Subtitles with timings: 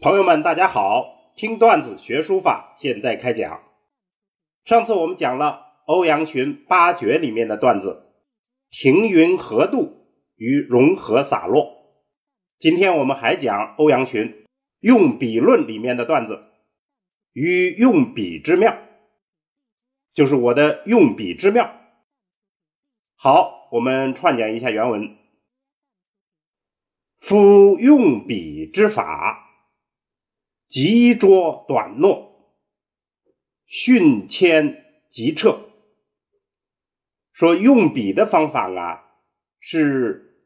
[0.00, 1.32] 朋友们，大家好！
[1.34, 3.64] 听段子学书法，现在开讲。
[4.64, 8.04] 上次我们讲了欧阳询八绝里面的段子
[8.70, 10.06] “停云何渡”
[10.38, 11.98] 与“融合洒落”。
[12.60, 14.46] 今天我们还讲欧阳询
[14.78, 16.44] 用笔论里面的段子
[17.34, 18.78] “与用笔之妙”，
[20.14, 21.72] 就是我的用笔之妙。
[23.16, 25.16] 好，我们串讲一下原文
[27.18, 29.46] ：“夫用笔之法。”
[30.68, 32.54] 急拙短诺，
[33.64, 35.70] 训谦急撤。
[37.32, 39.04] 说用笔的方法啊，
[39.60, 40.44] 是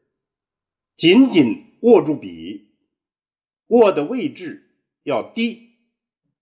[0.95, 2.73] 紧紧握住笔，
[3.67, 5.71] 握的位置要低，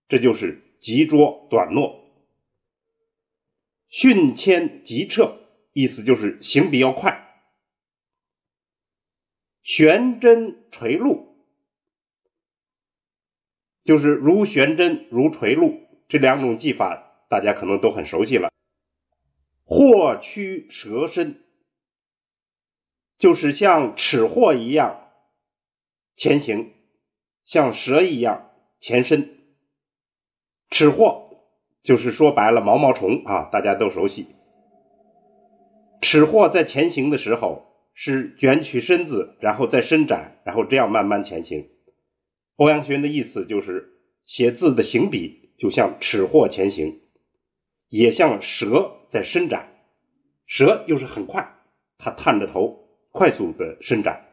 [0.07, 2.05] 这就是急拙短诺。
[3.87, 5.39] 训谦急撤，
[5.73, 7.29] 意思就是行笔要快。
[9.63, 11.30] 悬针垂露。
[13.83, 15.73] 就是如悬针、如垂露
[16.07, 18.49] 这两种技法，大家可能都很熟悉了。
[19.63, 21.41] 货曲蛇身，
[23.17, 25.09] 就是像尺货一样
[26.15, 26.73] 前行，
[27.43, 29.37] 像蛇一样前伸。
[30.69, 31.29] 尺货
[31.81, 34.27] 就是说白了毛毛虫啊，大家都熟悉。
[36.01, 41.69] 尺货在前行的时候是卷曲身子，然后再伸展，然后这样慢慢前行。
[42.57, 43.93] 欧阳询的意思就是
[44.25, 47.01] 写字的行笔就像尺货前行，
[47.89, 49.69] 也像蛇在伸展。
[50.45, 51.55] 蛇又是很快，
[51.97, 54.27] 它探着头快速的伸展。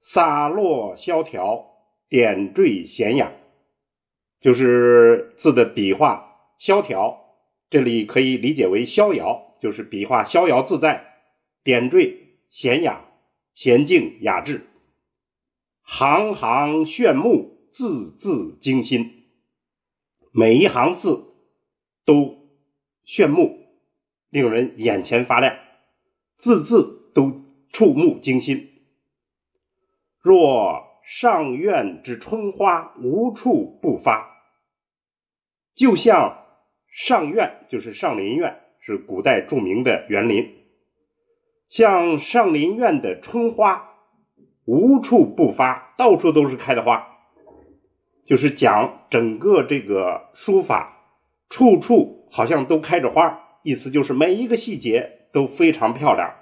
[0.00, 1.66] 洒落萧条，
[2.08, 3.32] 点缀娴雅，
[4.40, 7.34] 就是字的笔画萧条，
[7.68, 11.02] 这里可以理解为逍遥，就是笔画逍遥自在；
[11.64, 13.04] 点缀娴雅，
[13.56, 14.66] 娴静雅致。
[15.88, 19.28] 行行炫目，字字惊心。
[20.32, 21.32] 每一行字
[22.04, 22.50] 都
[23.04, 23.56] 炫目，
[24.28, 25.56] 令人眼前发亮，
[26.34, 27.40] 字字都
[27.72, 28.82] 触目惊心。
[30.20, 34.28] 若上苑之春花，无处不发，
[35.76, 36.44] 就像
[36.90, 40.52] 上苑，就是上林苑，是古代著名的园林，
[41.68, 43.92] 像上林苑的春花。
[44.66, 47.06] 无处不发，到处都是开的花，
[48.26, 51.14] 就是讲整个这个书法，
[51.48, 56.34] 处处好像都开着花，意思就是每一个细节都非常漂亮，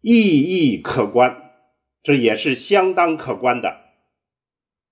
[0.00, 1.50] 意义可观，
[2.02, 3.80] 这也是相当可观的，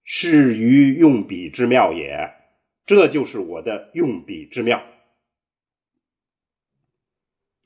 [0.03, 2.35] 是于用笔之妙也。
[2.85, 4.83] 这就是我的用笔之妙。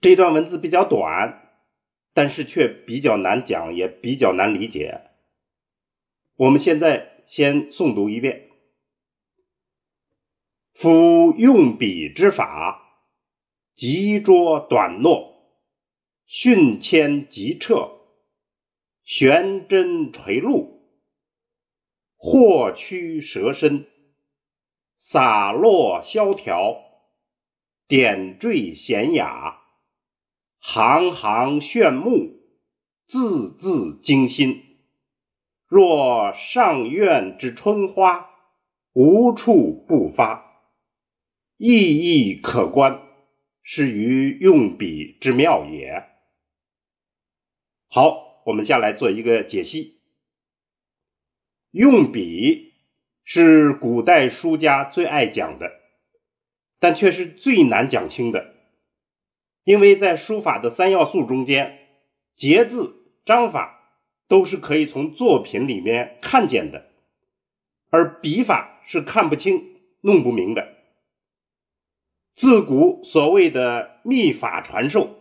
[0.02, 1.45] 这段文字比较短。
[2.16, 5.02] 但是却比较难讲，也比较难理解。
[6.36, 8.48] 我们现在先诵读一遍：
[10.72, 13.04] 夫用笔之法，
[13.74, 15.60] 急拙短诺，
[16.24, 17.90] 训谦急撤，
[19.04, 20.88] 悬针垂露，
[22.16, 23.86] 或屈蛇身，
[24.96, 26.80] 洒落萧条，
[27.86, 29.65] 点缀娴雅。
[30.58, 32.40] 行行炫目，
[33.06, 34.62] 字字惊心。
[35.68, 38.30] 若上苑之春花，
[38.92, 40.62] 无处不发，
[41.56, 43.02] 意义可观，
[43.62, 46.04] 是于用笔之妙也。
[47.88, 50.00] 好，我们下来做一个解析。
[51.70, 52.74] 用笔
[53.24, 55.70] 是古代书家最爱讲的，
[56.78, 58.55] 但却是最难讲清的。
[59.66, 61.80] 因为在书法的三要素中间，
[62.36, 62.94] 节字、
[63.24, 63.80] 章法
[64.28, 66.86] 都是可以从作品里面看见的，
[67.90, 70.68] 而笔法是看不清、弄不明的。
[72.36, 75.16] 自古所谓的秘法传授，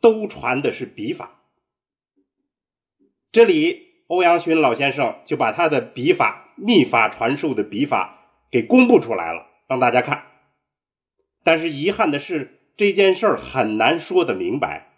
[0.00, 1.40] 都传的是笔法。
[3.30, 10.26] 这里欧阳询老先生就把他的笔法、秘法传授的笔法给公布出来了，让大家看。
[11.44, 12.54] 但是遗憾的是。
[12.76, 14.92] 这件事儿很难说得明白，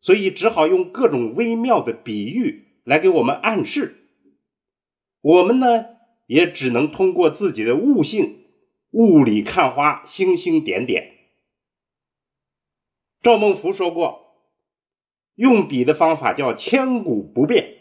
[0.00, 3.96] 所以只好用各种微妙的比喻来给我们暗示。
[5.20, 5.86] 我们呢，
[6.26, 8.44] 也只能通过自己的悟性，
[8.92, 11.16] 雾里看花，星星点点。
[13.20, 14.36] 赵孟頫说过，
[15.34, 17.74] 用笔的方法叫千古不变，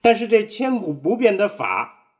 [0.00, 2.14] 但是这千古不变的法，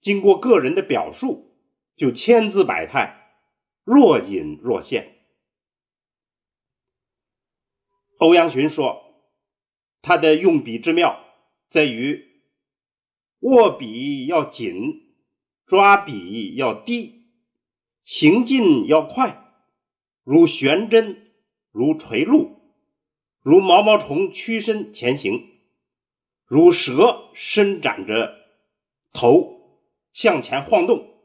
[0.00, 1.56] 经过个人的表述，
[1.96, 3.25] 就千姿百态。
[3.86, 5.14] 若隐若现。
[8.18, 9.14] 欧阳询说，
[10.02, 11.24] 他的用笔之妙
[11.68, 12.42] 在于
[13.38, 15.14] 握笔要紧，
[15.66, 17.28] 抓笔要低，
[18.02, 19.54] 行进要快，
[20.24, 21.30] 如悬针，
[21.70, 22.58] 如垂露，
[23.40, 25.46] 如毛毛虫屈身前行，
[26.44, 28.34] 如蛇伸展着
[29.12, 29.80] 头
[30.12, 31.15] 向前晃动，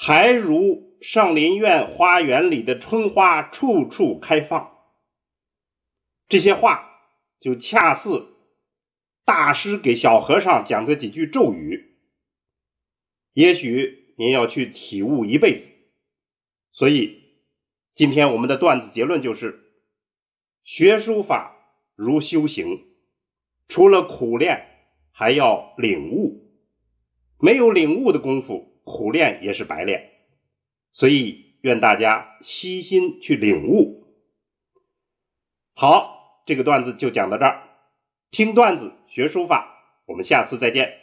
[0.00, 4.78] 还如上林苑花园里的春花处处开放。
[6.28, 6.88] 这些话
[7.40, 8.28] 就恰似
[9.24, 11.96] 大师给小和尚讲的几句咒语，
[13.32, 15.68] 也许您要去体悟一辈子。
[16.70, 17.24] 所以，
[17.96, 19.58] 今天我们的段子结论就是：
[20.62, 21.56] 学书法
[21.96, 22.86] 如修行，
[23.66, 24.64] 除了苦练，
[25.10, 26.44] 还要领悟。
[27.40, 30.10] 没有领悟的功夫，苦练也是白练。
[30.90, 34.04] 所以，愿大家悉心去领悟。
[35.76, 36.16] 好。
[36.48, 37.62] 这个段子就讲到这儿，
[38.30, 39.68] 听段子学书法，
[40.06, 40.97] 我们下次再见。